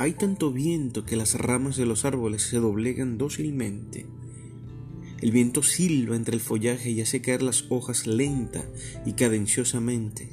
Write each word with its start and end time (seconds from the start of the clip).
Hay 0.00 0.12
tanto 0.12 0.52
viento 0.52 1.04
que 1.04 1.16
las 1.16 1.34
ramas 1.34 1.76
de 1.76 1.84
los 1.84 2.04
árboles 2.04 2.42
se 2.42 2.58
doblegan 2.58 3.18
dócilmente. 3.18 4.06
El 5.20 5.32
viento 5.32 5.64
silba 5.64 6.14
entre 6.14 6.36
el 6.36 6.40
follaje 6.40 6.90
y 6.90 7.00
hace 7.00 7.20
caer 7.20 7.42
las 7.42 7.64
hojas 7.68 8.06
lenta 8.06 8.64
y 9.04 9.14
cadenciosamente. 9.14 10.28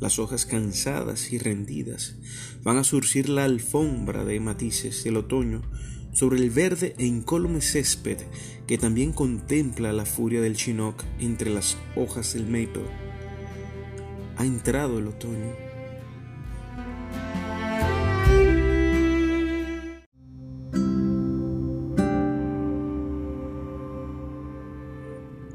Las 0.00 0.18
hojas 0.18 0.46
cansadas 0.46 1.30
y 1.30 1.36
rendidas 1.36 2.16
van 2.62 2.78
a 2.78 2.84
surcir 2.84 3.28
la 3.28 3.44
alfombra 3.44 4.24
de 4.24 4.40
matices 4.40 5.04
del 5.04 5.18
otoño 5.18 5.60
sobre 6.14 6.38
el 6.38 6.48
verde 6.48 6.94
e 6.96 7.04
incólume 7.04 7.60
césped 7.60 8.16
que 8.66 8.78
también 8.78 9.12
contempla 9.12 9.92
la 9.92 10.06
furia 10.06 10.40
del 10.40 10.56
chinook 10.56 11.04
entre 11.20 11.50
las 11.50 11.76
hojas 11.96 12.32
del 12.32 12.44
maple. 12.44 12.86
Ha 14.38 14.46
entrado 14.46 14.98
el 15.00 15.08
otoño. 15.08 15.71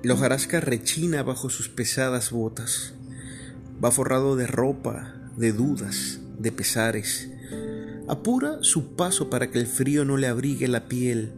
La 0.08 0.14
hojarasca 0.14 0.62
rechina 0.62 1.22
bajo 1.22 1.50
sus 1.50 1.68
pesadas 1.68 2.32
botas. 2.32 2.94
Va 3.84 3.92
forrado 3.92 4.38
de 4.38 4.48
ropa, 4.48 5.14
de 5.36 5.52
dudas, 5.52 6.22
de 6.40 6.54
pesares. 6.54 7.30
Apura 8.08 8.60
su 8.62 8.96
paso 8.96 9.30
para 9.30 9.52
que 9.52 9.60
el 9.60 9.68
frío 9.68 10.06
no 10.06 10.16
le 10.16 10.28
abrigue 10.28 10.70
la 10.70 10.88
piel 10.88 11.34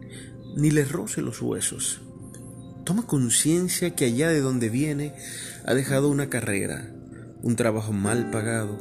ni 0.55 0.69
le 0.69 0.85
roce 0.85 1.23
los 1.23 1.41
huesos. 1.41 2.01
Toma 2.83 3.07
conciencia 3.07 3.95
que 3.95 4.05
allá 4.05 4.29
de 4.29 4.39
donde 4.39 4.69
viene 4.69 5.15
ha 5.65 5.73
dejado 5.73 6.07
una 6.07 6.29
carrera, 6.29 6.93
un 7.41 7.55
trabajo 7.55 7.91
mal 7.91 8.29
pagado, 8.29 8.77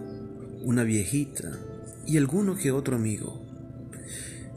una 0.64 0.84
viejita 0.84 1.58
y 2.06 2.18
alguno 2.18 2.56
que 2.56 2.72
otro 2.72 2.94
amigo. 2.94 3.47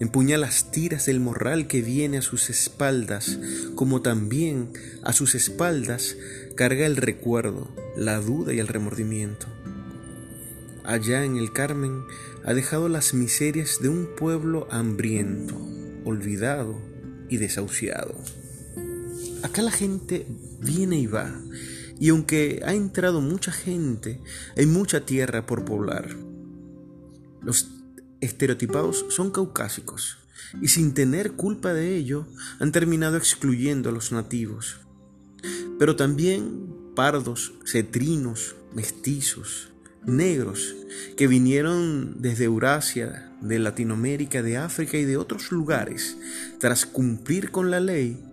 Empuña 0.01 0.39
las 0.39 0.71
tiras 0.71 1.05
del 1.05 1.19
morral 1.19 1.67
que 1.67 1.83
viene 1.83 2.17
a 2.17 2.21
sus 2.23 2.49
espaldas, 2.49 3.37
como 3.75 4.01
también 4.01 4.73
a 5.03 5.13
sus 5.13 5.35
espaldas 5.35 6.17
carga 6.55 6.87
el 6.87 6.97
recuerdo, 6.97 7.69
la 7.95 8.19
duda 8.19 8.51
y 8.51 8.57
el 8.57 8.67
remordimiento. 8.67 9.45
Allá 10.83 11.23
en 11.23 11.37
el 11.37 11.53
Carmen 11.53 12.01
ha 12.43 12.55
dejado 12.55 12.89
las 12.89 13.13
miserias 13.13 13.77
de 13.79 13.89
un 13.89 14.15
pueblo 14.17 14.67
hambriento, 14.71 15.55
olvidado 16.03 16.81
y 17.29 17.37
desahuciado. 17.37 18.15
Acá 19.43 19.61
la 19.61 19.69
gente 19.69 20.25
viene 20.59 20.97
y 20.97 21.05
va, 21.05 21.31
y 21.99 22.09
aunque 22.09 22.63
ha 22.65 22.73
entrado 22.73 23.21
mucha 23.21 23.51
gente, 23.51 24.19
hay 24.57 24.65
mucha 24.65 25.05
tierra 25.05 25.45
por 25.45 25.63
poblar. 25.63 26.09
Los 27.43 27.80
estereotipados 28.21 29.05
son 29.09 29.31
caucásicos 29.31 30.17
y 30.61 30.67
sin 30.69 30.93
tener 30.93 31.33
culpa 31.33 31.73
de 31.73 31.95
ello 31.95 32.27
han 32.59 32.71
terminado 32.71 33.17
excluyendo 33.17 33.89
a 33.89 33.91
los 33.91 34.11
nativos. 34.11 34.79
Pero 35.79 35.95
también 35.95 36.73
pardos, 36.95 37.53
cetrinos, 37.65 38.55
mestizos, 38.73 39.69
negros 40.05 40.75
que 41.17 41.27
vinieron 41.27 42.21
desde 42.21 42.45
Eurasia, 42.45 43.31
de 43.41 43.59
Latinoamérica, 43.59 44.41
de 44.41 44.57
África 44.57 44.97
y 44.97 45.05
de 45.05 45.17
otros 45.17 45.51
lugares, 45.51 46.17
tras 46.59 46.85
cumplir 46.85 47.51
con 47.51 47.71
la 47.71 47.79
ley, 47.79 48.23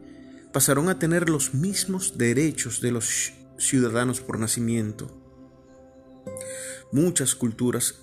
pasaron 0.52 0.88
a 0.88 0.98
tener 0.98 1.28
los 1.30 1.54
mismos 1.54 2.18
derechos 2.18 2.80
de 2.80 2.92
los 2.92 3.32
ciudadanos 3.58 4.20
por 4.20 4.38
nacimiento. 4.38 5.14
Muchas 6.92 7.34
culturas 7.34 8.00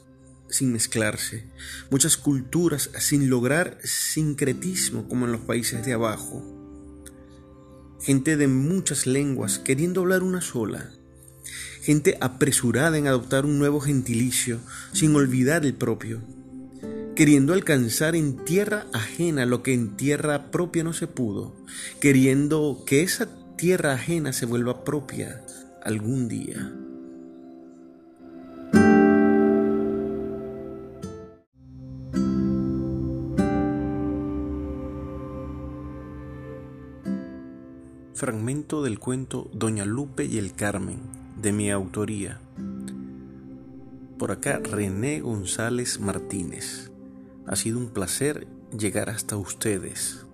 sin 0.55 0.71
mezclarse, 0.73 1.45
muchas 1.89 2.17
culturas 2.17 2.89
sin 2.99 3.29
lograr 3.29 3.77
sincretismo 3.83 5.07
como 5.07 5.25
en 5.25 5.31
los 5.31 5.41
países 5.41 5.85
de 5.85 5.93
abajo. 5.93 6.43
Gente 8.01 8.38
de 8.38 8.47
muchas 8.47 9.07
lenguas 9.07 9.59
queriendo 9.59 10.01
hablar 10.01 10.23
una 10.23 10.41
sola. 10.41 10.91
Gente 11.81 12.17
apresurada 12.21 12.97
en 12.97 13.07
adoptar 13.07 13.45
un 13.45 13.57
nuevo 13.57 13.79
gentilicio 13.79 14.59
sin 14.94 15.15
olvidar 15.15 15.65
el 15.65 15.73
propio. 15.73 16.21
Queriendo 17.15 17.53
alcanzar 17.53 18.15
en 18.15 18.44
tierra 18.44 18.88
ajena 18.94 19.45
lo 19.45 19.63
que 19.63 19.73
en 19.73 19.95
tierra 19.95 20.51
propia 20.51 20.83
no 20.83 20.94
se 20.94 21.07
pudo. 21.07 21.55
Queriendo 21.99 22.83
que 22.85 23.01
esa 23.01 23.27
tierra 23.55 23.94
ajena 23.94 24.33
se 24.33 24.45
vuelva 24.45 24.83
propia 24.83 25.41
algún 25.83 26.27
día. 26.27 26.84
Fragmento 38.15 38.81
del 38.81 38.97
cuento 38.97 39.49
Doña 39.51 39.83
Lupe 39.83 40.23
y 40.23 40.37
el 40.37 40.53
Carmen, 40.53 40.99
de 41.35 41.51
mi 41.51 41.69
autoría. 41.69 42.39
Por 44.17 44.31
acá 44.31 44.61
René 44.63 45.19
González 45.19 45.99
Martínez. 45.99 46.91
Ha 47.45 47.57
sido 47.57 47.77
un 47.77 47.89
placer 47.89 48.47
llegar 48.71 49.09
hasta 49.09 49.35
ustedes. 49.35 50.25